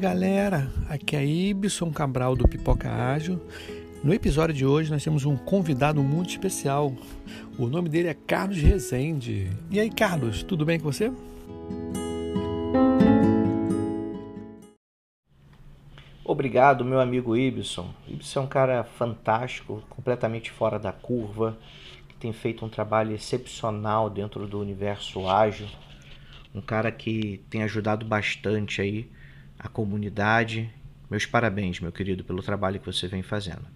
[0.00, 3.38] Galera, aqui é Ibson Cabral do Pipoca Ágil.
[4.02, 6.94] No episódio de hoje nós temos um convidado muito especial.
[7.58, 9.50] O nome dele é Carlos Rezende.
[9.70, 11.12] E aí, Carlos, tudo bem com você?
[16.24, 17.92] Obrigado, meu amigo Ibson.
[18.08, 21.58] Ibson é um cara fantástico, completamente fora da curva,
[22.08, 25.68] que tem feito um trabalho excepcional dentro do universo ágil.
[26.54, 29.19] Um cara que tem ajudado bastante aí
[29.60, 30.70] a comunidade.
[31.10, 33.66] Meus parabéns, meu querido, pelo trabalho que você vem fazendo.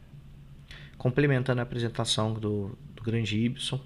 [0.96, 3.80] Complementando a apresentação do, do grande Ibson,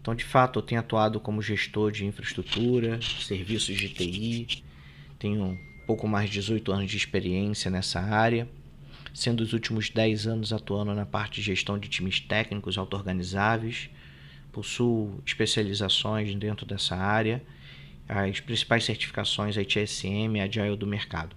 [0.00, 4.64] então de fato eu tenho atuado como gestor de infraestrutura, serviços de TI,
[5.18, 8.48] tenho pouco mais de 18 anos de experiência nessa área,
[9.12, 13.90] sendo os últimos 10 anos atuando na parte de gestão de times técnicos auto-organizáveis,
[14.52, 17.42] possuo especializações dentro dessa área
[18.08, 21.36] as principais certificações ITSM e Agile do mercado.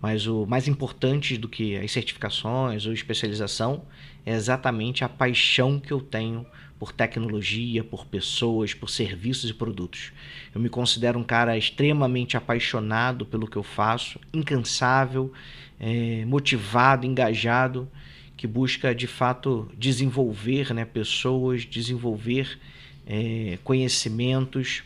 [0.00, 3.84] Mas o mais importante do que as certificações ou especialização
[4.26, 6.44] é exatamente a paixão que eu tenho
[6.76, 10.12] por tecnologia, por pessoas, por serviços e produtos.
[10.52, 15.32] Eu me considero um cara extremamente apaixonado pelo que eu faço, incansável,
[15.78, 17.88] é, motivado, engajado,
[18.36, 22.58] que busca de fato desenvolver né, pessoas, desenvolver
[23.06, 24.82] é, conhecimentos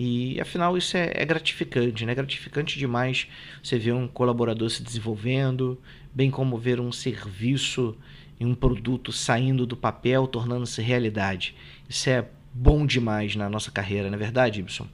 [0.00, 2.12] e afinal isso é, é gratificante, né?
[2.12, 3.26] É gratificante demais
[3.60, 5.76] você ver um colaborador se desenvolvendo,
[6.14, 7.96] bem como ver um serviço
[8.38, 11.52] e um produto saindo do papel, tornando-se realidade.
[11.88, 14.86] Isso é bom demais na nossa carreira, não é verdade, Ibson?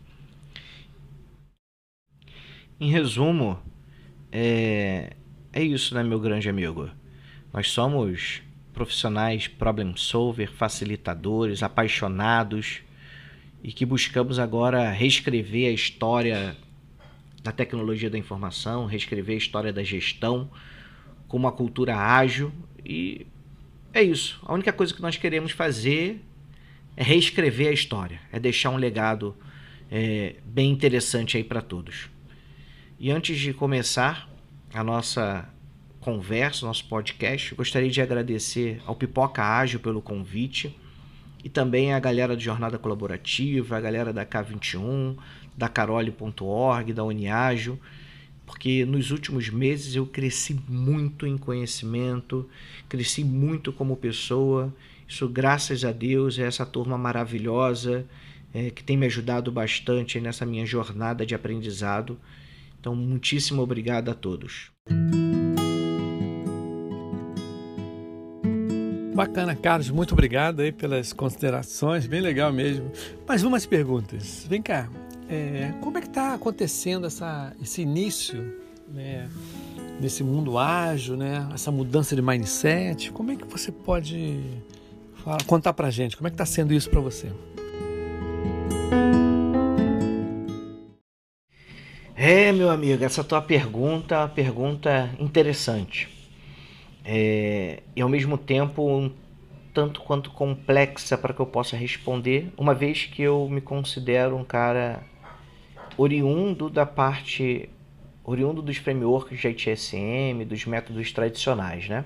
[2.80, 3.58] Em resumo,
[4.33, 5.11] é,
[5.52, 6.89] é isso, né, meu grande amigo?
[7.52, 8.41] Nós somos
[8.72, 12.80] profissionais problem solver, facilitadores, apaixonados
[13.64, 16.55] e que buscamos agora reescrever a história
[17.42, 20.51] da tecnologia da informação, reescrever a história da gestão
[21.27, 22.53] com uma cultura ágil
[22.85, 23.27] e
[23.95, 24.39] é isso.
[24.45, 26.23] A única coisa que nós queremos fazer
[26.95, 29.35] é reescrever a história, é deixar um legado
[29.91, 32.11] é, bem interessante aí para todos.
[33.01, 34.29] E antes de começar
[34.74, 35.48] a nossa
[36.01, 40.77] conversa, nosso podcast, gostaria de agradecer ao Pipoca Ágil pelo convite
[41.44, 45.14] e também a galera do Jornada Colaborativa, a galera da K21,
[45.55, 47.78] da Carole.org, da Uniágio,
[48.46, 52.48] porque nos últimos meses eu cresci muito em conhecimento,
[52.88, 54.74] cresci muito como pessoa.
[55.06, 58.06] Isso, graças a Deus, é essa turma maravilhosa
[58.55, 62.18] é, que tem me ajudado bastante nessa minha jornada de aprendizado.
[62.80, 64.70] Então, muitíssimo obrigado a todos.
[69.14, 72.91] Bacana, Carlos, muito obrigado aí pelas considerações, bem legal mesmo.
[73.29, 74.45] Mais umas perguntas.
[74.48, 74.91] Vem cá,
[75.29, 78.53] é, como é que está acontecendo essa, esse início
[78.92, 79.29] né,
[80.01, 83.13] desse mundo ágil, né, essa mudança de mindset?
[83.13, 84.41] Como é que você pode
[85.23, 86.17] falar, contar para gente?
[86.17, 87.30] Como é que está sendo isso para você?
[92.17, 96.14] É, meu amigo, essa tua pergunta é uma pergunta interessante
[97.05, 99.13] é, e ao mesmo tempo um
[99.75, 104.45] tanto quanto complexa para que eu possa responder, uma vez que eu me considero um
[104.45, 105.03] cara
[105.98, 107.69] oriundo da parte
[108.23, 112.05] oriundo dos frameworks de ITSM, dos métodos tradicionais, né?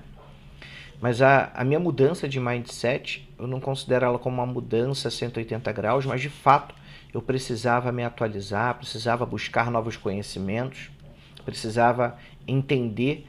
[0.99, 5.71] Mas a, a minha mudança de mindset, eu não considero ela como uma mudança 180
[5.71, 6.75] graus, mas de fato
[7.13, 10.91] eu precisava me atualizar, precisava buscar novos conhecimentos,
[11.45, 13.25] precisava entender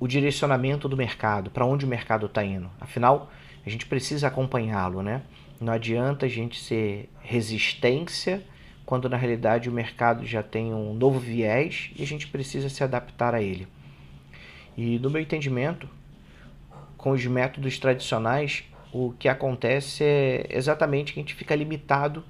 [0.00, 2.70] o direcionamento do mercado, para onde o mercado está indo.
[2.80, 3.30] Afinal,
[3.64, 5.22] a gente precisa acompanhá-lo, né?
[5.60, 8.42] Não adianta a gente ser resistência
[8.86, 12.82] quando na realidade o mercado já tem um novo viés e a gente precisa se
[12.82, 13.68] adaptar a ele.
[14.76, 15.86] E no meu entendimento,
[16.96, 22.24] com os métodos tradicionais, o que acontece é exatamente que a gente fica limitado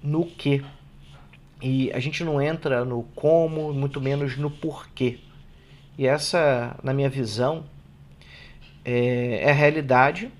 [0.00, 0.64] no que.
[1.60, 5.18] E a gente não entra no como, muito menos no porquê.
[5.98, 7.64] E essa, na minha visão,
[8.84, 10.30] é, é a realidade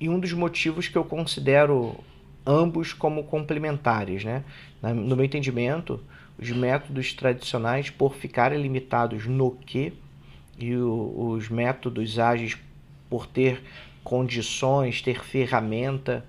[0.00, 1.96] e um dos motivos que eu considero
[2.44, 4.24] ambos como complementares.
[4.24, 4.44] Né?
[4.82, 6.00] No meu entendimento,
[6.38, 9.92] os métodos tradicionais, por ficarem limitados no que,
[10.58, 12.56] e o, os métodos ágeis,
[13.08, 13.62] por ter
[14.02, 16.24] condições, ter ferramenta,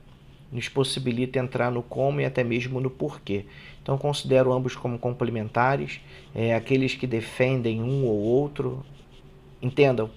[0.51, 3.45] nos possibilita entrar no como e até mesmo no porquê.
[3.87, 6.01] Então considero ambos como complementares,
[6.35, 8.85] é, aqueles que defendem um ou outro.
[9.61, 10.09] Entendam,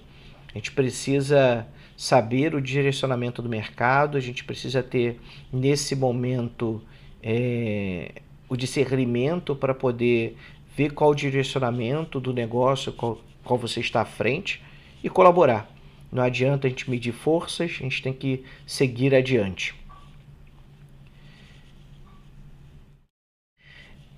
[0.53, 1.65] a gente precisa
[1.95, 5.21] saber o direcionamento do mercado, a gente precisa ter
[5.53, 6.81] nesse momento
[7.23, 8.15] é,
[8.49, 10.35] o discernimento para poder
[10.75, 14.61] ver qual o direcionamento do negócio, qual, qual você está à frente
[15.01, 15.73] e colaborar.
[16.11, 19.73] Não adianta a gente medir forças, a gente tem que seguir adiante.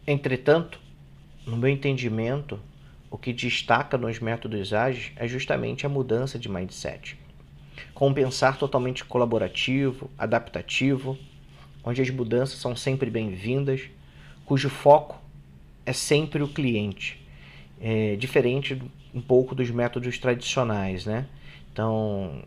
[0.06, 0.82] Entretanto,
[1.48, 2.60] no meu entendimento,
[3.10, 7.18] o que destaca nos métodos ágeis é justamente a mudança de mindset.
[7.94, 11.18] Com um pensar totalmente colaborativo, adaptativo,
[11.84, 13.82] onde as mudanças são sempre bem-vindas,
[14.46, 15.22] cujo foco
[15.86, 17.22] é sempre o cliente,
[17.80, 18.82] é, diferente
[19.14, 21.28] um pouco dos métodos tradicionais, né?
[21.72, 22.44] Então,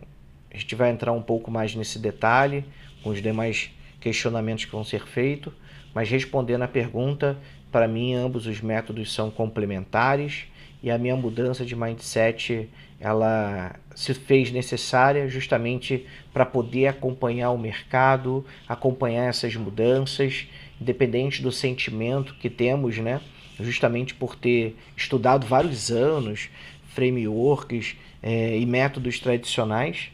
[0.50, 2.64] a gente vai entrar um pouco mais nesse detalhe,
[3.02, 3.70] com os demais
[4.00, 5.52] questionamentos que vão ser feitos,
[5.96, 7.38] mas respondendo a pergunta,
[7.72, 10.44] para mim ambos os métodos são complementares
[10.82, 12.68] e a minha mudança de mindset
[13.00, 20.46] ela se fez necessária justamente para poder acompanhar o mercado, acompanhar essas mudanças,
[20.78, 23.18] independente do sentimento que temos, né?
[23.58, 26.50] Justamente por ter estudado vários anos
[26.88, 30.10] frameworks é, e métodos tradicionais,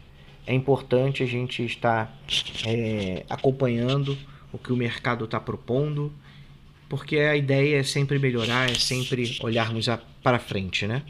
[0.47, 2.17] é importante a gente estar
[2.69, 4.17] é, acompanhando
[4.53, 6.13] o que o mercado está propondo,
[6.89, 9.87] porque a ideia é sempre melhorar, é sempre olharmos
[10.23, 11.03] para frente, né?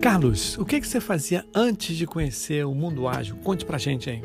[0.00, 3.36] Carlos, o que, que você fazia antes de conhecer o mundo ágil?
[3.38, 4.22] Conte pra gente aí.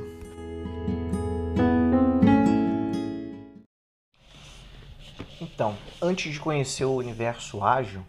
[5.42, 8.06] Então, antes de conhecer o universo ágil,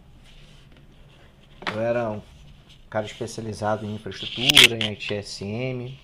[1.73, 2.21] eu era um
[2.89, 5.97] cara especializado em infraestrutura, em ITSM,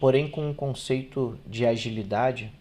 [0.00, 2.52] porém com um conceito de agilidade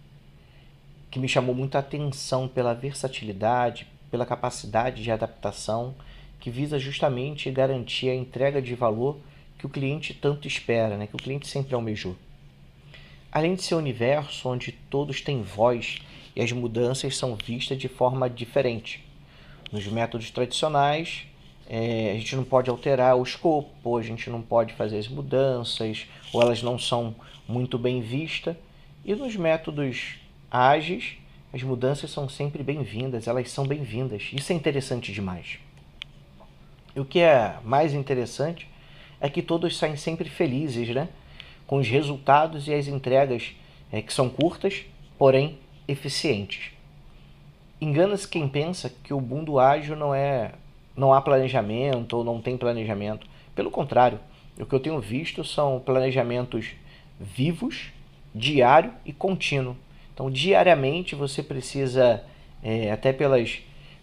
[1.10, 5.95] que me chamou muita atenção pela versatilidade, pela capacidade de adaptação,
[6.39, 9.18] que visa justamente garantir a entrega de valor
[9.57, 11.07] que o cliente tanto espera, né?
[11.07, 12.16] que o cliente sempre almejou.
[13.31, 16.00] Além de ser um universo onde todos têm voz
[16.36, 19.04] e as mudanças são vistas de forma diferente.
[19.72, 21.25] Nos métodos tradicionais,
[21.69, 26.07] é, a gente não pode alterar o escopo, a gente não pode fazer as mudanças,
[26.31, 27.13] ou elas não são
[27.47, 28.55] muito bem vistas.
[29.03, 30.15] E nos métodos
[30.49, 31.17] ágeis,
[31.53, 34.29] as mudanças são sempre bem-vindas, elas são bem-vindas.
[34.33, 35.59] Isso é interessante demais.
[36.95, 38.67] E o que é mais interessante
[39.19, 41.09] é que todos saem sempre felizes, né?
[41.65, 43.55] Com os resultados e as entregas
[43.91, 44.85] é, que são curtas,
[45.17, 46.71] porém eficientes.
[47.79, 50.53] Engana-se quem pensa que o mundo ágil não é
[50.97, 53.27] não há planejamento ou não tem planejamento.
[53.55, 54.19] Pelo contrário,
[54.59, 56.71] o que eu tenho visto são planejamentos
[57.19, 57.91] vivos,
[58.33, 59.77] diário e contínuo.
[60.13, 62.23] Então, diariamente você precisa,
[62.63, 63.59] é, até pelas,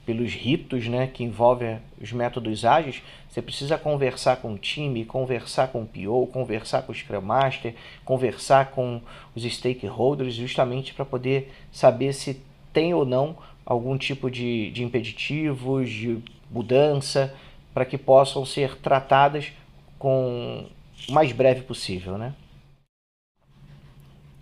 [0.06, 5.68] pelos ritos né, que envolvem os métodos ágeis, você precisa conversar com o time, conversar
[5.68, 7.74] com o PO, conversar com o Scrum Master,
[8.04, 9.00] conversar com
[9.34, 12.40] os stakeholders, justamente para poder saber se
[12.72, 13.36] tem ou não
[13.66, 16.22] algum tipo de, de impeditivos, de
[16.54, 17.34] mudança,
[17.74, 19.52] para que possam ser tratadas
[19.98, 20.68] com
[21.08, 22.16] o mais breve possível.
[22.16, 22.32] Né?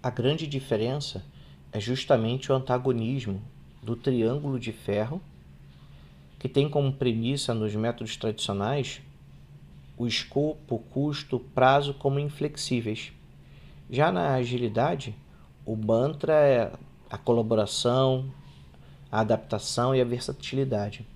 [0.02, 1.24] A grande diferença
[1.72, 3.40] é justamente o antagonismo
[3.82, 5.20] do triângulo de ferro
[6.38, 9.00] que tem como premissa nos métodos tradicionais
[9.96, 13.12] o escopo, custo, prazo como inflexíveis.
[13.88, 15.14] Já na agilidade,
[15.64, 16.72] o mantra é
[17.08, 18.28] a colaboração,
[19.10, 21.06] a adaptação e a versatilidade.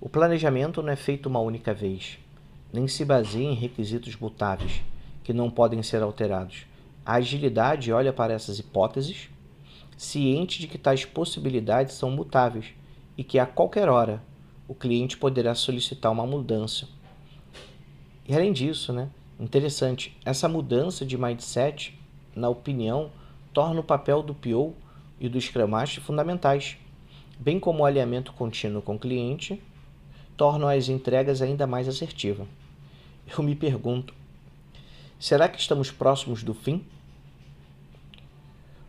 [0.00, 2.20] O planejamento não é feito uma única vez,
[2.72, 4.80] nem se baseia em requisitos mutáveis
[5.24, 6.66] que não podem ser alterados.
[7.04, 9.28] A agilidade olha para essas hipóteses,
[9.96, 12.66] ciente de que tais possibilidades são mutáveis
[13.16, 14.22] e que a qualquer hora
[14.68, 16.86] o cliente poderá solicitar uma mudança.
[18.28, 21.98] E além disso, né, interessante, essa mudança de mindset,
[22.36, 23.10] na opinião,
[23.52, 24.76] torna o papel do PO
[25.18, 26.76] e do Scrum Master fundamentais,
[27.36, 29.60] bem como o alinhamento contínuo com o cliente,
[30.38, 32.46] tornam as entregas ainda mais assertivas.
[33.36, 34.14] Eu me pergunto,
[35.18, 36.84] será que estamos próximos do fim?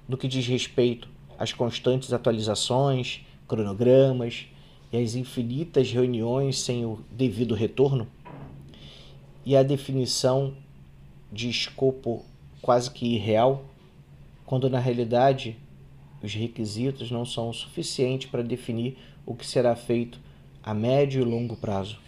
[0.08, 4.46] No que diz respeito às constantes atualizações, cronogramas
[4.94, 8.08] e as infinitas reuniões sem o devido retorno?
[9.44, 10.54] E a definição
[11.32, 12.24] de escopo
[12.62, 13.66] quase que irreal,
[14.46, 15.58] quando na realidade
[16.22, 20.29] os requisitos não são o suficiente para definir o que será feito
[20.64, 22.00] a médio e longo prazo.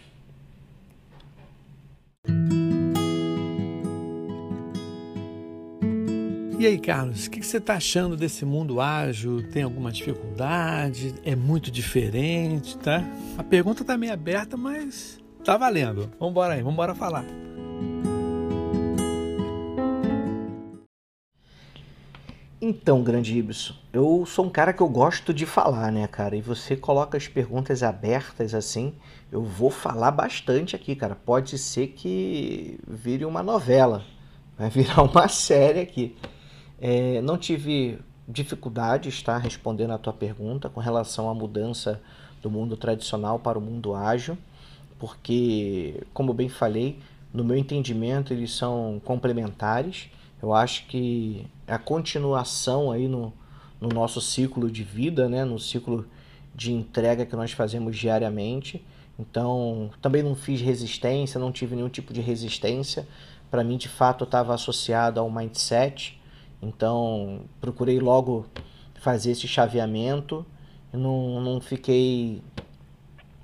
[6.62, 9.42] E aí, Carlos, o que você está achando desse mundo ágil?
[9.50, 11.12] Tem alguma dificuldade?
[11.24, 13.02] É muito diferente, tá?
[13.36, 16.12] A pergunta está meio aberta, mas tá valendo.
[16.20, 17.24] Vamos embora aí, vamos embora falar.
[22.74, 26.34] Então, grande Ibson, eu sou um cara que eu gosto de falar, né, cara?
[26.34, 28.94] E você coloca as perguntas abertas assim,
[29.30, 31.14] eu vou falar bastante aqui, cara.
[31.14, 34.02] Pode ser que vire uma novela,
[34.56, 36.16] vai virar uma série aqui.
[36.80, 42.00] É, não tive dificuldade de estar respondendo a tua pergunta com relação à mudança
[42.40, 44.38] do mundo tradicional para o mundo ágil,
[44.98, 46.98] porque, como bem falei,
[47.34, 50.08] no meu entendimento eles são complementares
[50.42, 53.32] eu acho que a continuação aí no,
[53.80, 55.44] no nosso ciclo de vida, né?
[55.44, 56.06] no ciclo
[56.54, 58.84] de entrega que nós fazemos diariamente.
[59.18, 63.08] Então, também não fiz resistência, não tive nenhum tipo de resistência.
[63.50, 66.20] Para mim, de fato, estava associado ao mindset.
[66.60, 68.46] Então, procurei logo
[68.96, 70.44] fazer esse chaveamento.
[70.92, 72.42] Não, não fiquei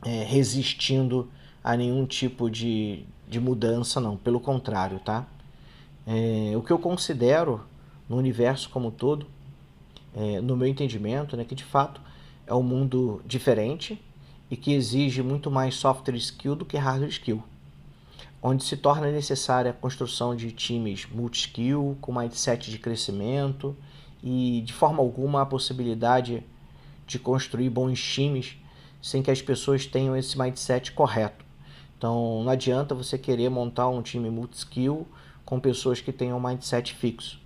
[0.05, 1.31] é, resistindo
[1.65, 4.19] a nenhum tipo de, de mudança, não.
[4.19, 5.27] Pelo contrário, tá?
[6.07, 7.63] É, o que eu considero
[8.09, 9.27] no universo como um todo,
[10.15, 12.01] é, no meu entendimento, né, que de fato
[12.47, 14.01] é um mundo diferente
[14.51, 17.43] e que exige muito mais software skill do que hardware skill,
[18.43, 23.77] onde se torna necessária a construção de times multi-skill, com mindset de crescimento
[24.23, 26.43] e de forma alguma a possibilidade
[27.07, 28.57] de construir bons times
[29.01, 31.45] sem que as pessoas tenham esse mindset correto.
[31.97, 35.07] Então não adianta você querer montar um time multi-skill
[35.45, 37.41] com pessoas que tenham um mindset fixo.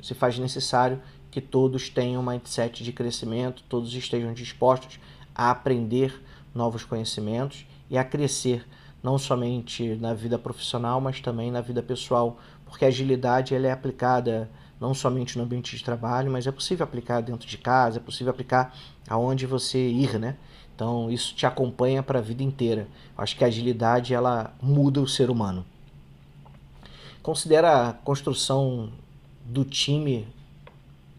[0.00, 1.00] Se faz necessário
[1.30, 4.98] que todos tenham um mindset de crescimento, todos estejam dispostos
[5.34, 6.22] a aprender
[6.54, 8.66] novos conhecimentos e a crescer,
[9.02, 13.72] não somente na vida profissional, mas também na vida pessoal, porque a agilidade ela é
[13.72, 14.50] aplicada
[14.80, 18.30] não somente no ambiente de trabalho, mas é possível aplicar dentro de casa, é possível
[18.30, 18.74] aplicar
[19.08, 20.36] aonde você ir, né?
[20.74, 22.86] Então isso te acompanha para a vida inteira.
[23.16, 25.64] Eu acho que a agilidade ela muda o ser humano.
[27.22, 28.92] Considera a construção
[29.48, 30.28] do time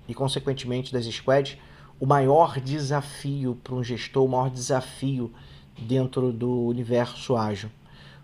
[0.07, 1.57] e, consequentemente, das squads
[1.99, 5.33] o maior desafio para um gestor, o maior desafio
[5.77, 7.69] dentro do universo ágil.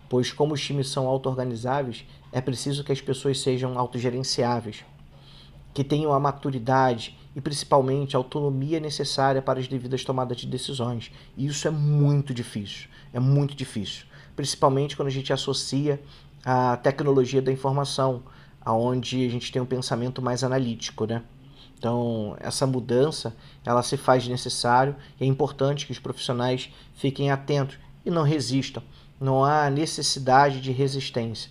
[0.08, 4.84] Pois, como os times são auto-organizáveis, é preciso que as pessoas sejam autogerenciáveis,
[5.74, 11.12] que tenham a maturidade e principalmente a autonomia necessária para as devidas tomadas de decisões.
[11.36, 16.00] E isso é muito difícil, é muito difícil, principalmente quando a gente associa
[16.44, 18.22] a tecnologia da informação,
[18.66, 21.22] aonde a gente tem um pensamento mais analítico, né?
[21.78, 23.32] Então, essa mudança,
[23.64, 28.82] ela se faz necessário é importante que os profissionais fiquem atentos e não resistam.
[29.20, 31.48] Não há necessidade de resistência.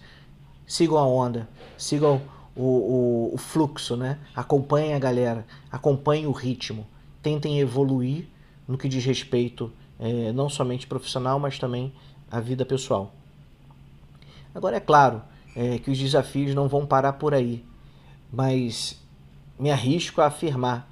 [0.68, 2.22] Sigam a onda, sigam
[2.54, 4.20] o, o, o fluxo, né?
[4.36, 6.86] Acompanhem a galera, acompanhem o ritmo.
[7.24, 8.28] Tentem evoluir
[8.68, 11.94] no que diz respeito é, não somente profissional, mas também
[12.30, 13.14] à vida pessoal.
[14.54, 15.22] Agora, é claro
[15.56, 17.64] é, que os desafios não vão parar por aí,
[18.32, 19.02] mas
[19.58, 20.92] me arrisco a afirmar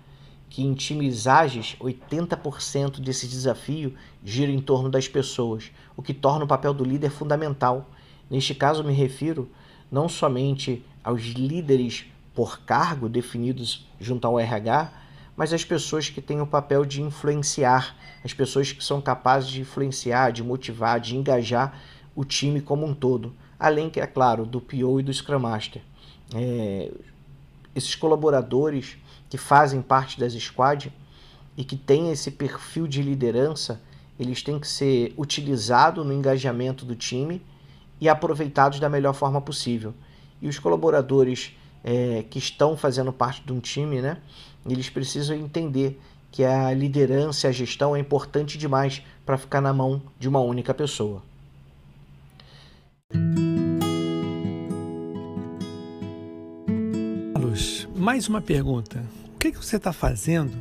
[0.50, 6.46] que em times ágeis, 80% desse desafio gira em torno das pessoas, o que torna
[6.46, 7.90] o papel do líder fundamental.
[8.30, 9.50] Neste caso, me refiro
[9.92, 12.06] não somente aos líderes
[12.36, 14.94] por cargo definidos junto ao RH,
[15.36, 19.62] mas às pessoas que têm o papel de influenciar, as pessoas que são capazes de
[19.62, 21.82] influenciar, de motivar, de engajar
[22.16, 25.82] o time como um todo além, é claro, do PO e do Scrum Master.
[26.36, 26.92] É,
[27.74, 28.98] esses colaboradores
[29.30, 30.92] que fazem parte das squad
[31.56, 33.82] e que têm esse perfil de liderança,
[34.20, 37.42] eles têm que ser utilizados no engajamento do time
[38.02, 39.94] e aproveitados da melhor forma possível.
[40.42, 41.56] E os colaboradores
[41.86, 44.18] é, que estão fazendo parte de um time, né,
[44.66, 45.98] eles precisam entender
[46.34, 50.42] que a liderança e a gestão é importante demais para ficar na mão de uma
[50.42, 51.24] única pessoa.
[58.04, 59.02] Mais uma pergunta.
[59.34, 60.52] O que, que você está fazendo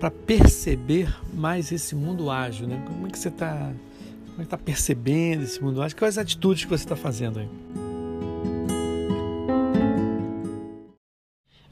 [0.00, 2.66] para perceber mais esse mundo ágil?
[2.66, 2.82] Né?
[2.86, 3.70] Como é que você está
[4.38, 5.98] é tá percebendo esse mundo ágil?
[5.98, 7.48] Quais atitudes que você está fazendo aí?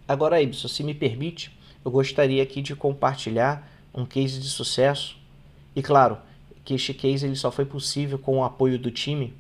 [0.06, 5.16] Agora, Ibson, se me permite, eu gostaria aqui de compartilhar um case de sucesso.
[5.75, 6.18] E claro,
[6.62, 9.32] que este case ele só foi possível com o apoio do time.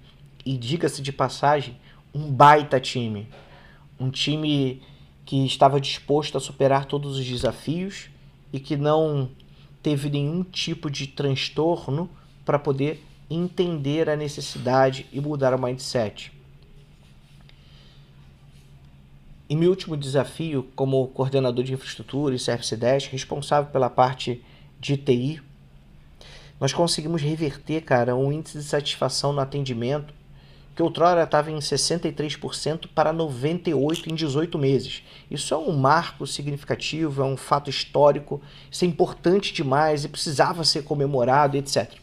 [0.42, 1.76] E diga-se de passagem,
[2.14, 3.28] um baita time.
[4.00, 4.80] Um time
[5.26, 8.08] que estava disposto a superar todos os desafios
[8.52, 9.28] e que não
[9.82, 12.08] teve nenhum tipo de transtorno
[12.44, 16.32] para poder entender a necessidade e mudar o mindset.
[19.50, 24.42] Em meu último desafio, como coordenador de infraestrutura e Service Desk, responsável pela parte
[24.80, 25.42] de TI,
[26.60, 30.14] nós conseguimos reverter, cara, um índice de satisfação no atendimento
[30.76, 35.02] que outrora estava em 63% para 98% em 18 meses.
[35.30, 40.62] Isso é um marco significativo, é um fato histórico, isso é importante demais e precisava
[40.64, 41.94] ser comemorado, etc.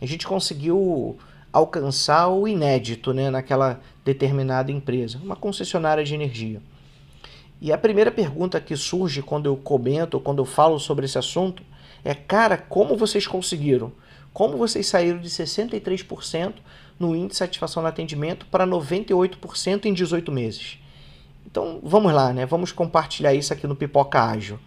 [0.00, 1.18] A gente conseguiu
[1.52, 6.62] alcançar o inédito né, naquela determinada empresa, uma concessionária de energia.
[7.60, 11.62] E a primeira pergunta que surge quando eu comento, quando eu falo sobre esse assunto,
[12.02, 13.92] é: cara, como vocês conseguiram?
[14.32, 16.54] Como vocês saíram de 63%
[16.98, 20.78] no índice de satisfação no atendimento para 98% em 18 meses.
[21.44, 22.46] Então vamos lá, né?
[22.46, 24.58] Vamos compartilhar isso aqui no Pipoca Ágil.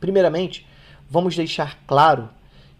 [0.00, 0.66] Primeiramente,
[1.10, 2.28] vamos deixar claro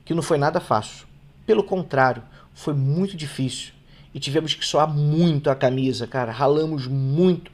[0.05, 1.07] que não foi nada fácil.
[1.47, 3.73] Pelo contrário, foi muito difícil
[4.15, 6.31] e tivemos que soar muito a camisa, cara.
[6.31, 7.51] Ralamos muito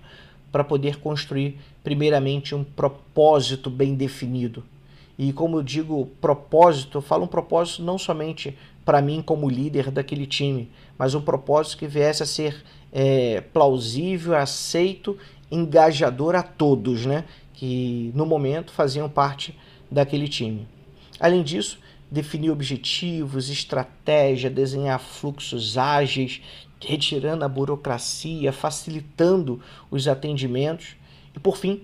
[0.53, 4.65] para poder construir, primeiramente, um propósito bem definido.
[5.19, 9.91] E como eu digo propósito, eu falo um propósito não somente para mim como líder
[9.91, 15.17] daquele time, mas um propósito que viesse a ser é, plausível, aceito,
[15.51, 17.25] engajador a todos, né?
[17.55, 19.57] Que no momento faziam parte
[19.91, 20.67] daquele time.
[21.19, 21.79] Além disso,
[22.11, 26.41] definir objetivos, estratégia, desenhar fluxos ágeis,
[26.81, 29.61] retirando a burocracia, facilitando
[29.91, 30.97] os atendimentos
[31.37, 31.83] e, por fim,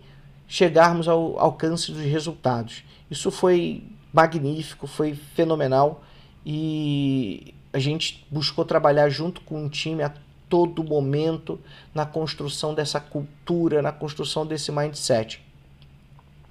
[0.49, 2.83] chegarmos ao alcance dos resultados.
[3.11, 6.03] Isso foi magnífico, foi fenomenal
[6.47, 10.15] e a gente buscou trabalhar junto com o time a
[10.49, 11.59] todo momento
[11.93, 15.43] na construção dessa cultura, na construção desse mindset.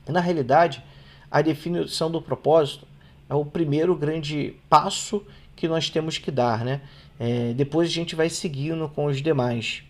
[0.06, 0.84] Na realidade,
[1.32, 2.86] a definição do propósito
[3.30, 5.26] é o primeiro grande passo
[5.56, 6.82] que nós temos que dar, né?
[7.18, 9.82] É, depois a gente vai seguindo com os demais,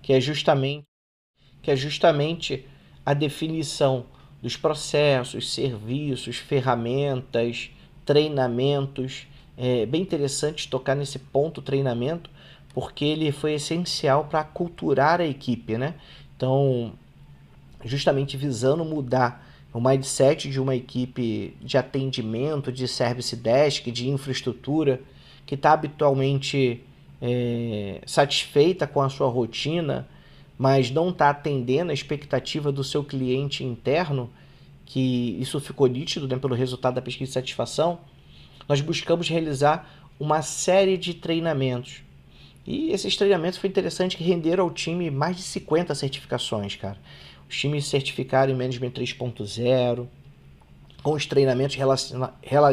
[0.00, 0.84] que é justamente
[1.62, 2.66] que é justamente
[3.04, 4.06] a definição
[4.40, 7.70] dos processos, serviços, ferramentas,
[8.04, 9.26] treinamentos.
[9.56, 12.30] É bem interessante tocar nesse ponto treinamento,
[12.72, 15.94] porque ele foi essencial para culturar a equipe, né?
[16.36, 16.92] Então,
[17.84, 25.00] justamente visando mudar o mindset de uma equipe de atendimento, de service desk, de infraestrutura,
[25.46, 26.82] que está habitualmente
[27.20, 30.08] é, satisfeita com a sua rotina,
[30.58, 34.30] mas não está atendendo a expectativa do seu cliente interno,
[34.90, 38.00] que isso ficou nítido né, pelo resultado da pesquisa de satisfação,
[38.68, 42.02] nós buscamos realizar uma série de treinamentos.
[42.66, 46.98] E esses treinamentos foi interessante que renderam ao time mais de 50 certificações, cara.
[47.48, 50.08] Os times certificaram em Management 3.0,
[51.04, 51.76] com os treinamentos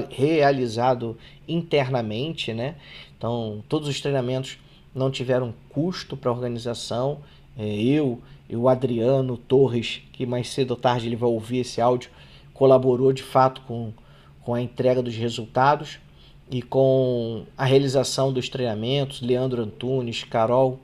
[0.10, 1.16] realizados
[1.48, 2.78] internamente, né?
[3.16, 4.58] Então, todos os treinamentos
[4.94, 7.20] não tiveram custo para a organização.
[7.56, 11.82] É, eu e o Adriano Torres, que mais cedo ou tarde ele vai ouvir esse
[11.82, 12.10] áudio,
[12.54, 13.92] colaborou de fato com,
[14.42, 16.00] com a entrega dos resultados
[16.50, 20.80] e com a realização dos treinamentos, Leandro Antunes, Carol,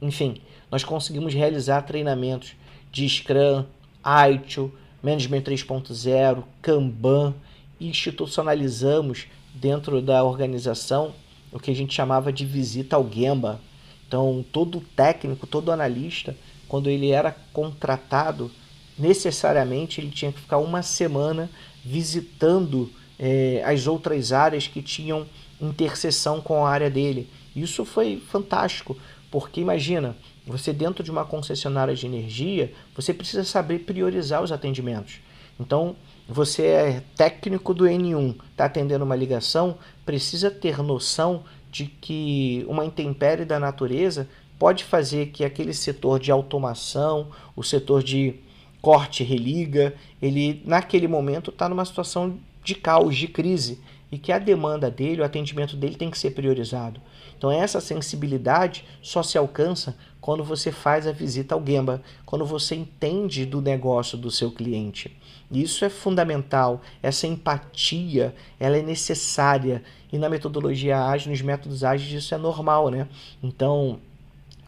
[0.00, 0.36] enfim,
[0.70, 2.54] nós conseguimos realizar treinamentos
[2.90, 3.64] de Scrum,
[4.04, 4.72] ITIL,
[5.02, 7.34] Management 3.0, Kanban,
[7.80, 11.12] institucionalizamos dentro da organização
[11.52, 13.60] o que a gente chamava de visita ao Gemba.
[14.08, 16.34] Então, todo técnico, todo analista
[16.72, 18.50] quando ele era contratado,
[18.98, 21.50] necessariamente ele tinha que ficar uma semana
[21.84, 25.26] visitando é, as outras áreas que tinham
[25.60, 27.28] interseção com a área dele.
[27.54, 28.96] Isso foi fantástico,
[29.30, 35.20] porque imagina, você dentro de uma concessionária de energia, você precisa saber priorizar os atendimentos.
[35.60, 35.94] Então,
[36.26, 42.86] você é técnico do N1, está atendendo uma ligação, precisa ter noção de que uma
[42.86, 44.26] intempérie da natureza
[44.62, 48.36] pode fazer que aquele setor de automação, o setor de
[48.80, 53.80] corte religa, ele naquele momento está numa situação de caos, de crise,
[54.12, 57.00] e que a demanda dele, o atendimento dele tem que ser priorizado.
[57.36, 62.76] Então essa sensibilidade só se alcança quando você faz a visita ao Gemba, quando você
[62.76, 65.18] entende do negócio do seu cliente.
[65.50, 72.22] Isso é fundamental, essa empatia, ela é necessária e na metodologia ágil, nos métodos ágeis
[72.22, 73.08] isso é normal, né?
[73.42, 73.98] Então,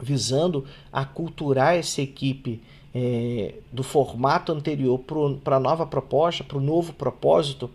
[0.04, 2.62] visando aculturar essa equipe
[2.94, 5.00] é, do formato anterior
[5.42, 7.70] para a nova proposta, para o novo propósito,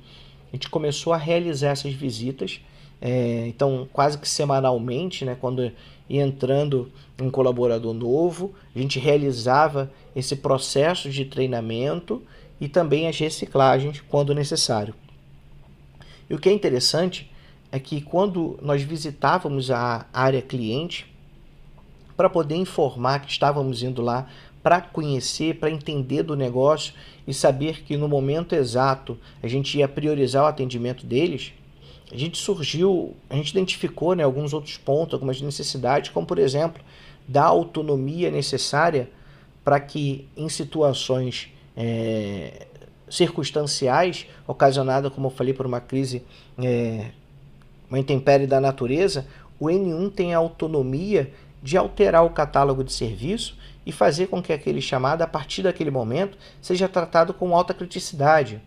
[0.52, 2.62] a gente começou a realizar essas visitas.
[3.02, 5.72] É, então, quase que semanalmente, né, quando
[6.10, 12.22] ia entrando um colaborador novo, a gente realizava esse processo de treinamento
[12.60, 14.94] e também as reciclagens quando necessário.
[16.30, 17.30] E o que é interessante
[17.72, 21.09] é que quando nós visitávamos a área cliente,
[22.20, 24.28] para poder informar que estávamos indo lá
[24.62, 26.94] para conhecer, para entender do negócio
[27.26, 31.54] e saber que no momento exato a gente ia priorizar o atendimento deles,
[32.12, 36.84] a gente surgiu, a gente identificou né, alguns outros pontos, algumas necessidades, como por exemplo,
[37.26, 39.10] da autonomia necessária
[39.64, 42.68] para que em situações é,
[43.10, 46.22] circunstanciais, ocasionada, como eu falei, por uma crise,
[46.62, 47.12] é,
[47.90, 49.26] uma intempérie da natureza,
[49.58, 54.82] o N1 tenha autonomia de alterar o catálogo de serviço e fazer com que aquele
[54.82, 58.62] chamado, a partir daquele momento, seja tratado com alta criticidade.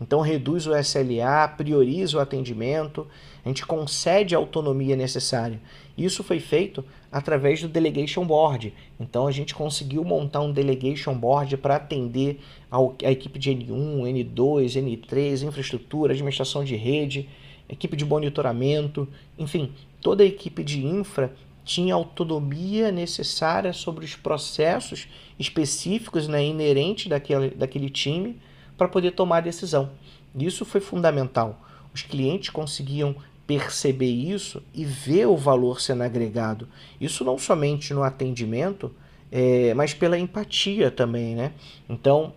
[0.00, 3.06] Então reduz o SLA, prioriza o atendimento,
[3.44, 5.60] a gente concede a autonomia necessária.
[5.96, 8.72] Isso foi feito através do Delegation Board.
[9.00, 14.76] Então a gente conseguiu montar um Delegation Board para atender a equipe de N1, N2,
[14.76, 17.28] N3, infraestrutura, administração de rede,
[17.68, 21.34] equipe de monitoramento, enfim, toda a equipe de infra
[21.68, 25.06] tinha autonomia necessária sobre os processos
[25.38, 28.40] específicos né, inerentes daquele, daquele time
[28.78, 29.90] para poder tomar a decisão.
[30.34, 31.60] Isso foi fundamental.
[31.94, 33.14] Os clientes conseguiam
[33.46, 36.66] perceber isso e ver o valor sendo agregado.
[36.98, 38.90] Isso não somente no atendimento,
[39.30, 41.52] é, mas pela empatia também, né?
[41.86, 42.32] Então,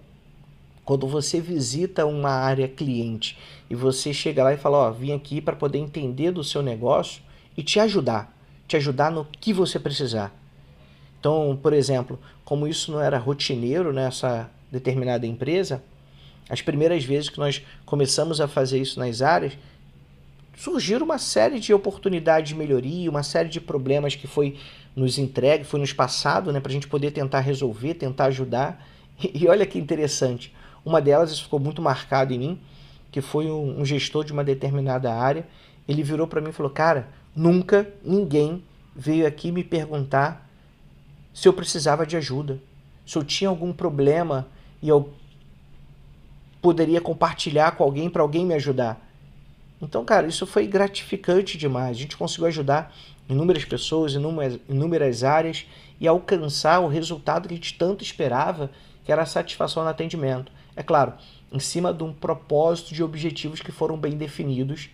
[0.83, 3.37] quando você visita uma área cliente
[3.69, 7.21] e você chega lá e fala, ó, vim aqui para poder entender do seu negócio
[7.55, 8.30] e te ajudar,
[8.71, 10.33] te ajudar no que você precisar.
[11.19, 15.83] Então, por exemplo, como isso não era rotineiro nessa determinada empresa,
[16.49, 19.57] as primeiras vezes que nós começamos a fazer isso nas áreas,
[20.55, 24.57] surgiram uma série de oportunidades de melhoria, uma série de problemas que foi
[24.95, 28.87] nos entregue, foi nos passado, né, para a gente poder tentar resolver, tentar ajudar.
[29.33, 30.55] E, olha que interessante,
[30.85, 32.59] uma delas, isso ficou muito marcado em mim,
[33.11, 35.45] que foi um, gestor de uma determinada área.
[35.87, 38.63] Ele virou para mim e falou: Cara, nunca ninguém
[38.95, 40.49] veio aqui me perguntar
[41.33, 42.59] se eu precisava de ajuda,
[43.05, 44.47] se eu tinha algum problema
[44.81, 45.13] e eu
[46.61, 49.07] poderia compartilhar com alguém para alguém me ajudar.
[49.81, 51.97] Então, cara, isso foi gratificante demais.
[51.97, 52.93] A gente conseguiu ajudar
[53.27, 55.65] inúmeras pessoas, inúmeras, inúmeras áreas
[55.99, 58.69] e alcançar o resultado que a gente tanto esperava,
[59.03, 60.51] que era a satisfação no atendimento.
[60.75, 61.13] É claro,
[61.51, 64.89] em cima de um propósito de objetivos que foram bem definidos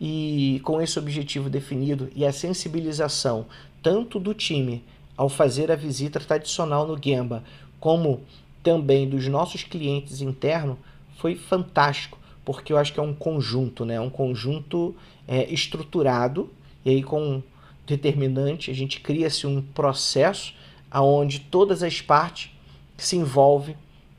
[0.00, 3.46] e com esse objetivo definido e a sensibilização
[3.82, 4.82] tanto do time
[5.16, 7.44] ao fazer a visita tradicional no Gemba,
[7.78, 8.22] como
[8.62, 10.78] também dos nossos clientes internos,
[11.18, 14.00] foi fantástico, porque eu acho que é um conjunto, né?
[14.00, 14.94] Um conjunto
[15.28, 16.50] é, estruturado,
[16.84, 17.42] e aí com
[17.86, 20.54] determinante a gente cria-se um processo
[20.90, 22.50] aonde todas as partes
[22.96, 23.76] se envolvem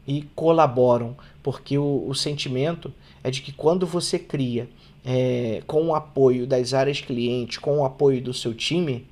[0.08, 4.70] e colaboram, porque o, o sentimento é de que quando você cria
[5.06, 9.06] é, com o apoio das áreas clientes, com o apoio do seu time,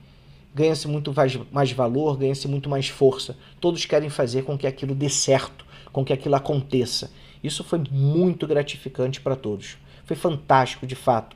[0.55, 1.13] ganha-se muito
[1.51, 3.37] mais, valor, ganha-se muito mais força.
[3.61, 7.11] Todos querem fazer com que aquilo dê certo, com que aquilo aconteça.
[7.43, 9.77] Isso foi muito gratificante para todos.
[10.05, 11.35] Foi fantástico, de fato.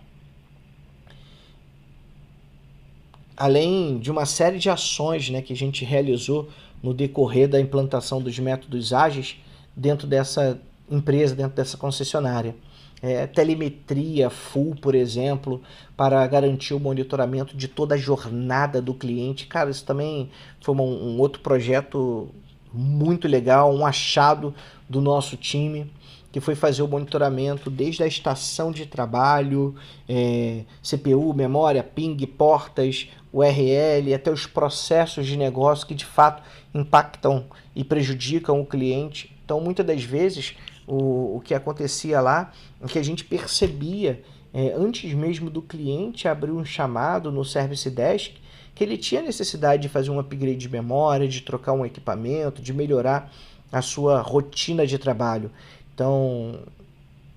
[3.36, 6.50] Além de uma série de ações né, que a gente realizou
[6.82, 9.36] no decorrer da implantação dos métodos ágeis
[9.76, 12.56] dentro dessa empresa, dentro dessa concessionária.
[13.02, 15.62] É, telemetria full, por exemplo,
[15.96, 19.46] para garantir o monitoramento de toda a jornada do cliente.
[19.46, 20.32] Cara, isso também
[20.62, 22.30] foi um, um outro projeto
[22.74, 24.54] muito legal, um achado
[24.90, 25.92] do nosso time
[26.32, 29.76] que foi fazer o monitoramento desde a estação de trabalho,
[30.08, 37.46] é, CPU, memória, ping, portas, URL, até os processos de negócio que de fato impactam
[37.76, 39.36] e prejudicam o cliente.
[39.44, 40.56] Então, muitas das vezes,
[40.88, 42.54] o, o que acontecia lá
[42.88, 44.24] que a gente percebia,
[44.54, 48.36] é, antes mesmo do cliente abrir um chamado no Service Desk,
[48.74, 52.72] que ele tinha necessidade de fazer um upgrade de memória, de trocar um equipamento, de
[52.72, 53.32] melhorar
[53.72, 55.52] a sua rotina de trabalho.
[55.94, 56.60] Então,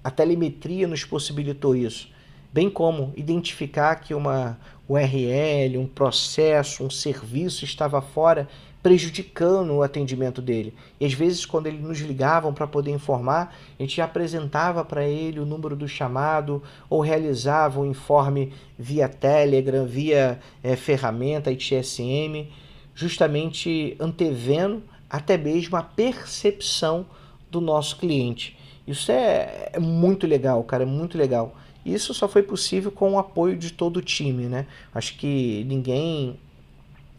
[0.04, 2.08] a telemetria nos possibilitou isso,
[2.52, 4.58] bem como identificar que uma
[4.88, 8.48] URL, um processo, um serviço estava fora,
[8.82, 10.74] prejudicando o atendimento dele.
[10.98, 15.38] E às vezes, quando eles nos ligavam para poder informar, a gente apresentava para ele
[15.38, 22.48] o número do chamado ou realizava o um informe via Telegram, via é, ferramenta ITSM,
[22.94, 27.04] justamente antevendo até mesmo a percepção
[27.50, 28.56] do nosso cliente.
[28.86, 31.54] Isso é, é muito legal, cara, é muito legal.
[31.84, 34.66] Isso só foi possível com o apoio de todo o time, né?
[34.94, 36.38] Acho que ninguém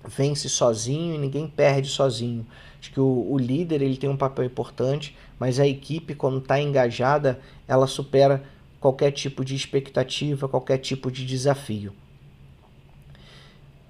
[0.08, 2.46] vence sozinho e ninguém perde sozinho.
[2.80, 6.60] Acho que o, o líder ele tem um papel importante, mas a equipe, quando está
[6.60, 8.44] engajada, ela supera
[8.80, 11.94] qualquer tipo de expectativa, qualquer tipo de desafio.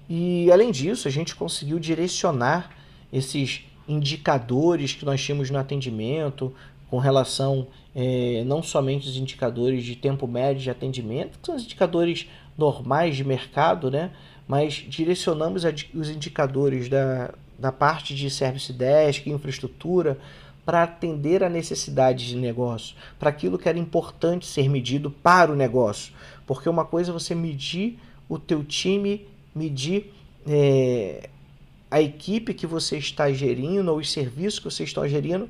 [0.08, 2.70] E além disso, a gente conseguiu direcionar
[3.10, 6.54] esses indicadores que nós tínhamos no atendimento,
[6.90, 11.64] com relação é, não somente os indicadores de tempo médio de atendimento, que são os
[11.64, 14.10] indicadores normais de mercado, né?
[14.52, 15.62] Mas direcionamos
[15.94, 20.18] os indicadores da, da parte de Service Desk, infraestrutura,
[20.62, 25.56] para atender a necessidade de negócio, para aquilo que era importante ser medido para o
[25.56, 26.12] negócio.
[26.46, 30.12] Porque uma coisa é você medir o teu time, medir
[30.46, 31.30] é,
[31.90, 35.48] a equipe que você está gerindo ou os serviços que você está gerindo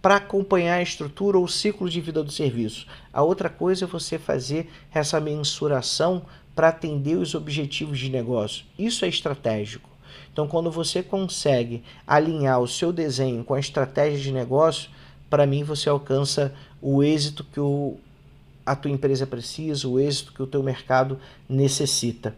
[0.00, 2.86] para acompanhar a estrutura ou o ciclo de vida do serviço.
[3.12, 6.22] A outra coisa é você fazer essa mensuração
[6.58, 8.64] para atender os objetivos de negócio.
[8.76, 9.88] Isso é estratégico.
[10.32, 14.90] Então, quando você consegue alinhar o seu desenho com a estratégia de negócio,
[15.30, 17.96] para mim você alcança o êxito que o,
[18.66, 22.36] a tua empresa precisa, o êxito que o teu mercado necessita.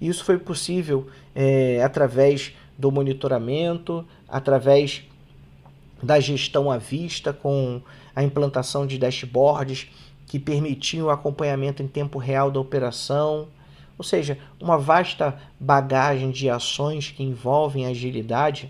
[0.00, 5.04] Isso foi possível é, através do monitoramento, através
[6.02, 7.80] da gestão à vista, com
[8.16, 9.86] a implantação de dashboards
[10.34, 13.46] que permitiam o acompanhamento em tempo real da operação,
[13.96, 18.68] ou seja, uma vasta bagagem de ações que envolvem agilidade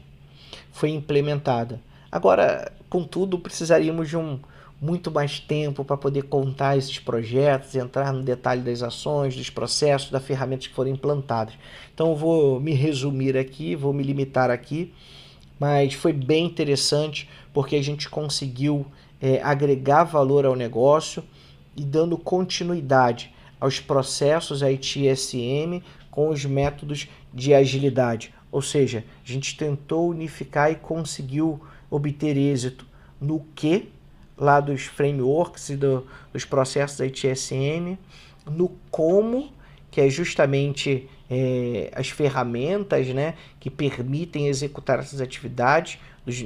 [0.70, 1.81] foi implementada.
[2.12, 4.38] Agora, contudo, precisaríamos de um
[4.79, 10.11] muito mais tempo para poder contar esses projetos, entrar no detalhe das ações, dos processos,
[10.11, 11.55] das ferramentas que foram implantadas.
[11.94, 14.92] Então, vou me resumir aqui, vou me limitar aqui,
[15.59, 18.85] mas foi bem interessante porque a gente conseguiu
[19.18, 21.24] é, agregar valor ao negócio
[21.76, 28.32] e dando continuidade aos processos ITSM com os métodos de agilidade.
[28.52, 31.60] Ou seja, a gente tentou unificar e conseguiu
[31.90, 32.87] obter êxito
[33.20, 33.88] no que
[34.37, 37.98] lá dos frameworks e do, dos processos ITSM,
[38.46, 39.52] no como,
[39.90, 45.98] que é justamente é, as ferramentas né, que permitem executar essas atividades,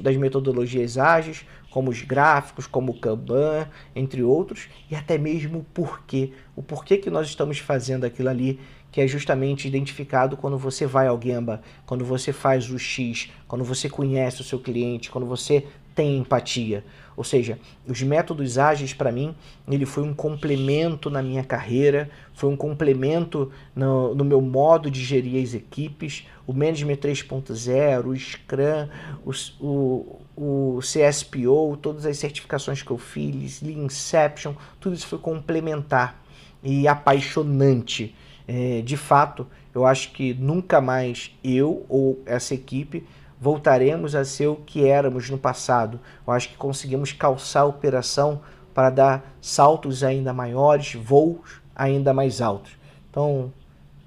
[0.02, 5.64] das metodologias ágeis, como os gráficos, como o Kanban, entre outros, e até mesmo o
[5.64, 6.32] porquê.
[6.56, 8.58] O porquê que nós estamos fazendo aquilo ali,
[8.90, 13.64] que é justamente identificado quando você vai ao Gemba, quando você faz o X, quando
[13.64, 15.66] você conhece o seu cliente, quando você
[15.98, 16.84] tem empatia.
[17.16, 19.34] Ou seja, os métodos ágeis para mim,
[19.68, 25.02] ele foi um complemento na minha carreira, foi um complemento no, no meu modo de
[25.02, 28.88] gerir as equipes, o Management 3.0, o Scrum,
[29.26, 35.18] o, o, o CSPO, todas as certificações que eu fiz, Lean Inception, tudo isso foi
[35.18, 36.22] complementar
[36.62, 38.14] e apaixonante.
[38.46, 43.04] É, de fato, eu acho que nunca mais eu ou essa equipe
[43.40, 46.00] voltaremos a ser o que éramos no passado.
[46.26, 48.40] Eu acho que conseguimos calçar a operação
[48.74, 52.72] para dar saltos ainda maiores, voos ainda mais altos.
[53.10, 53.52] Então,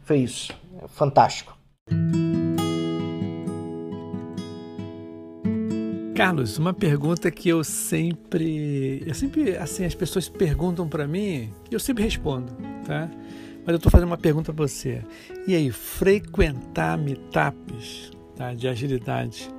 [0.04, 0.54] foi isso.
[0.88, 1.58] Fantástico.
[6.16, 11.80] Carlos, uma pergunta que eu sempre, eu sempre, assim, as pessoas perguntam para mim, eu
[11.80, 12.54] sempre respondo,
[12.86, 13.10] tá?
[13.62, 15.04] Mas eu estou fazendo uma pergunta para você.
[15.48, 18.12] E aí, frequentar meetups
[18.42, 19.54] tá, de agilidade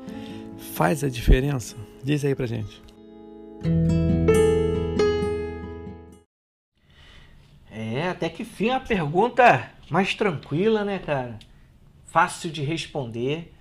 [0.75, 1.77] faz a diferença?
[2.03, 2.83] Diz aí pra gente.
[7.71, 11.39] É, até que fim a pergunta mais tranquila, né, cara?
[12.07, 13.53] Fácil de responder.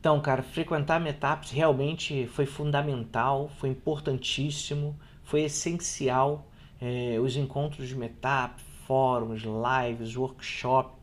[0.00, 6.46] Então, cara, frequentar meetups realmente foi fundamental, foi importantíssimo, foi essencial.
[6.80, 10.93] É, os encontros de meetup, fóruns, lives, workshop,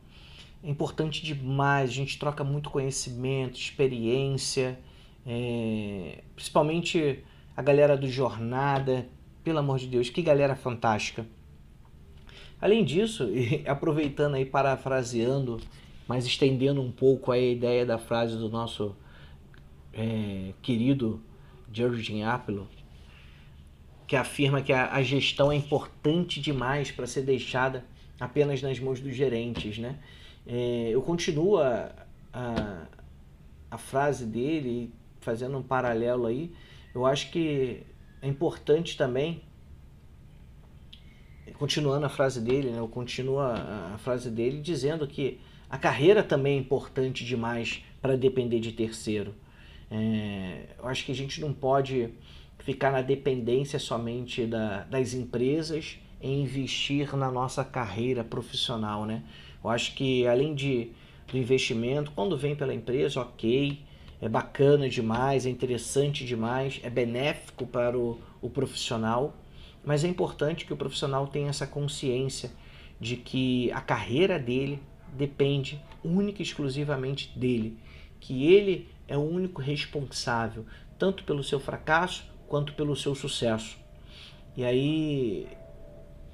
[0.62, 4.78] é importante demais, a gente troca muito conhecimento, experiência,
[5.26, 7.24] é, principalmente
[7.56, 9.08] a galera do Jornada,
[9.42, 11.26] pelo amor de Deus, que galera fantástica.
[12.60, 13.28] Além disso,
[13.66, 15.60] aproveitando aí, parafraseando,
[16.06, 18.94] mas estendendo um pouco a ideia da frase do nosso
[19.92, 21.20] é, querido
[21.72, 22.62] George Apple,
[24.06, 27.84] que afirma que a, a gestão é importante demais para ser deixada
[28.20, 29.98] apenas nas mãos dos gerentes, né?
[30.46, 31.92] É, eu continuo a,
[32.32, 32.86] a,
[33.70, 36.52] a frase dele, fazendo um paralelo aí,
[36.94, 37.82] eu acho que
[38.20, 39.42] é importante também,
[41.58, 46.56] continuando a frase dele, né, eu continuo a, frase dele dizendo que a carreira também
[46.56, 49.34] é importante demais para depender de terceiro.
[49.90, 52.10] É, eu acho que a gente não pode
[52.58, 59.22] ficar na dependência somente da, das empresas em investir na nossa carreira profissional, né?
[59.62, 60.90] Eu acho que além de,
[61.30, 63.80] do investimento, quando vem pela empresa, ok,
[64.20, 69.36] é bacana demais, é interessante demais, é benéfico para o, o profissional,
[69.84, 72.50] mas é importante que o profissional tenha essa consciência
[73.00, 74.80] de que a carreira dele
[75.12, 77.76] depende única e exclusivamente dele,
[78.20, 80.64] que ele é o único responsável
[80.98, 83.76] tanto pelo seu fracasso quanto pelo seu sucesso.
[84.56, 85.48] E aí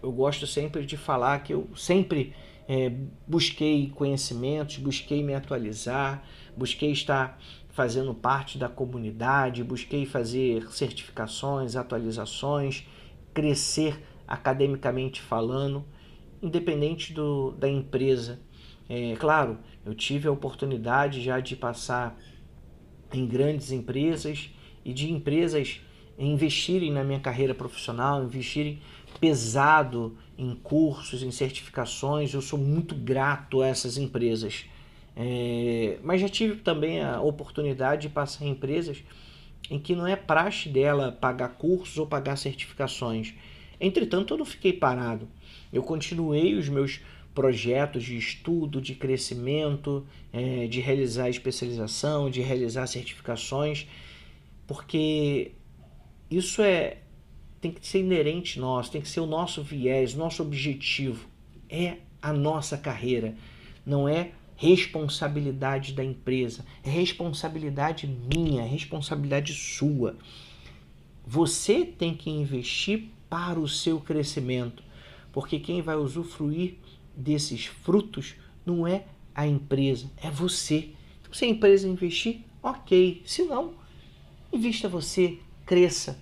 [0.02, 2.34] eu gosto sempre de falar que eu sempre
[2.68, 2.92] é,
[3.26, 6.22] busquei conhecimentos, busquei me atualizar,
[6.54, 12.86] busquei estar fazendo parte da comunidade, busquei fazer certificações, atualizações,
[13.32, 15.82] crescer academicamente falando,
[16.42, 18.38] independente do, da empresa.
[18.86, 22.18] É, claro, eu tive a oportunidade já de passar
[23.14, 24.50] em grandes empresas
[24.84, 25.80] e de empresas
[26.26, 28.80] investirem na minha carreira profissional, investirem
[29.20, 32.34] pesado em cursos, em certificações.
[32.34, 34.66] Eu sou muito grato a essas empresas.
[35.16, 39.02] É, mas já tive também a oportunidade de passar em empresas
[39.70, 43.34] em que não é praxe dela pagar cursos ou pagar certificações.
[43.80, 45.28] Entretanto, eu não fiquei parado.
[45.72, 47.00] Eu continuei os meus
[47.34, 53.86] projetos de estudo, de crescimento, é, de realizar especialização, de realizar certificações,
[54.66, 55.52] porque
[56.30, 56.98] isso é
[57.60, 61.26] tem que ser inerente nosso, tem que ser o nosso viés, nosso objetivo.
[61.68, 63.34] É a nossa carreira,
[63.84, 70.16] não é responsabilidade da empresa, é responsabilidade minha, é responsabilidade sua.
[71.26, 74.82] Você tem que investir para o seu crescimento,
[75.32, 76.74] porque quem vai usufruir
[77.14, 80.90] desses frutos não é a empresa, é você.
[81.20, 83.22] Então, se a empresa investir, ok.
[83.24, 83.74] Se não,
[84.52, 85.38] invista você,
[85.68, 86.18] cresça.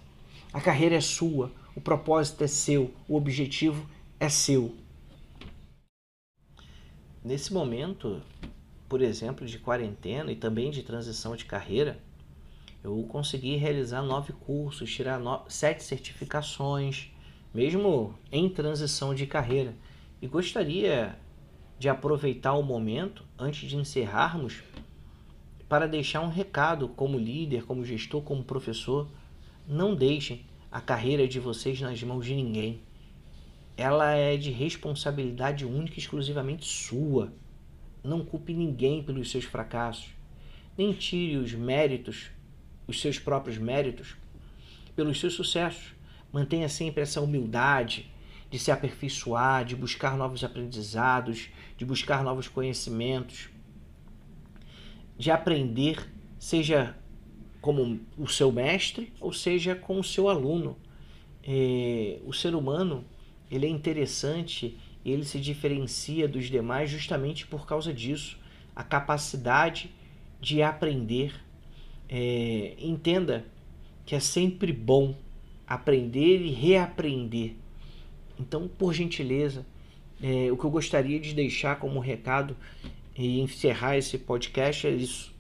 [0.52, 4.74] A carreira é sua, o propósito é seu, o objetivo é seu.
[7.22, 8.20] Nesse momento,
[8.88, 12.00] por exemplo, de quarentena e também de transição de carreira,
[12.82, 17.12] eu consegui realizar nove cursos, tirar sete certificações,
[17.54, 19.76] mesmo em transição de carreira.
[20.20, 21.16] E gostaria
[21.78, 24.64] de aproveitar o momento, antes de encerrarmos,
[25.68, 29.06] para deixar um recado como líder, como gestor, como professor.
[29.68, 32.83] Não deixem a carreira de vocês nas mãos de ninguém.
[33.76, 37.33] Ela é de responsabilidade única e exclusivamente sua.
[38.02, 40.11] Não culpe ninguém pelos seus fracassos.
[40.79, 42.31] Nem tire os méritos,
[42.87, 44.16] os seus próprios méritos,
[44.94, 45.96] pelos seus sucessos.
[46.33, 48.09] Mantenha sempre essa humildade
[48.48, 53.48] de se aperfeiçoar, de buscar novos aprendizados, de buscar novos conhecimentos,
[55.18, 56.96] de aprender, seja
[57.66, 60.76] como o seu mestre ou seja com o seu aluno.
[61.42, 63.05] É, o ser humano
[63.50, 68.38] ele é interessante ele se diferencia dos demais justamente por causa disso,
[68.74, 69.90] a capacidade
[70.40, 71.35] de aprender.
[72.09, 73.44] É, entenda
[74.05, 75.12] que é sempre bom
[75.66, 77.55] aprender e reaprender.
[78.38, 79.66] Então, por gentileza,
[80.22, 82.57] é, o que eu gostaria de deixar como recado
[83.16, 85.36] e encerrar esse podcast é isso.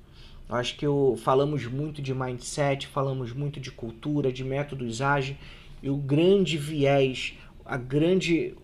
[0.48, 5.36] Acho que eu, falamos muito de mindset, falamos muito de cultura, de métodos ágeis,
[5.82, 8.54] e o grande viés, a grande,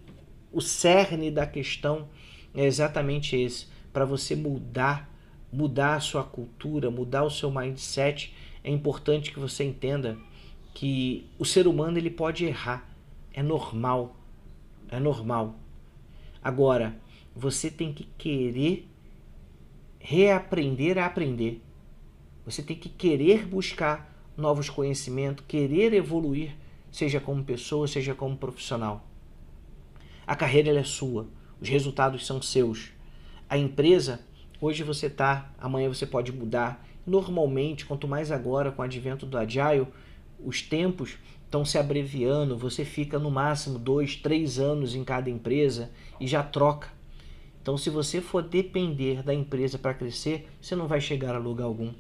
[0.53, 2.09] o cerne da questão
[2.55, 5.11] é exatamente esse, para você mudar,
[5.53, 10.17] mudar a sua cultura, mudar o seu mindset, é importante que você entenda
[10.73, 12.89] que o ser humano ele pode errar,
[13.35, 14.17] é normal,
[14.89, 15.57] é normal.
[16.43, 16.97] Agora,
[17.35, 18.89] você tem que querer
[19.99, 21.61] reaprender a aprender.
[22.45, 26.57] Você tem que querer buscar novos conhecimentos, querer evoluir,
[26.91, 29.07] seja como pessoa, seja como profissional.
[30.27, 31.27] A carreira é sua,
[31.61, 32.91] os resultados são seus.
[33.49, 34.21] A empresa,
[34.61, 36.85] hoje você está, amanhã você pode mudar.
[37.07, 39.87] Normalmente, quanto mais agora com o advento do Agile,
[40.45, 45.91] os tempos estão se abreviando, você fica no máximo dois, três anos em cada empresa
[46.19, 46.89] e já troca.
[47.61, 51.65] Então, se você for depender da empresa para crescer, você não vai chegar a lugar
[51.65, 51.93] algum.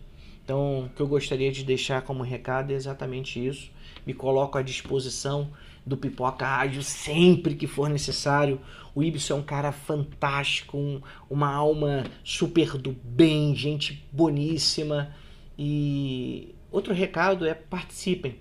[0.45, 3.71] Então, o que eu gostaria de deixar como recado é exatamente isso.
[4.05, 5.51] Me coloco à disposição
[5.85, 8.61] do Pipoca Ágil sempre que for necessário.
[8.95, 11.01] O Ibson é um cara fantástico, um,
[11.31, 15.15] uma alma super do bem, gente boníssima.
[15.59, 18.37] E outro recado é participem.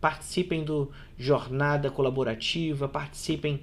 [0.00, 3.60] Participem do Jornada Colaborativa, participem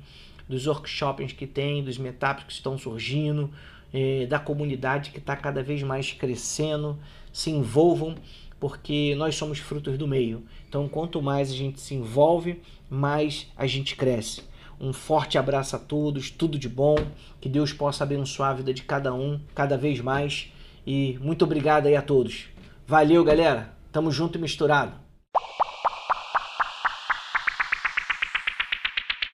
[0.47, 3.51] dos workshops que tem, dos meetups que estão surgindo,
[3.93, 6.97] eh, da comunidade que está cada vez mais crescendo.
[7.31, 8.15] Se envolvam,
[8.59, 10.45] porque nós somos frutos do meio.
[10.67, 14.43] Então, quanto mais a gente se envolve, mais a gente cresce.
[14.79, 16.95] Um forte abraço a todos, tudo de bom,
[17.39, 20.51] que Deus possa abençoar a vida de cada um cada vez mais.
[20.85, 22.45] E muito obrigado aí a todos.
[22.87, 23.73] Valeu, galera.
[23.91, 24.93] Tamo junto e misturado.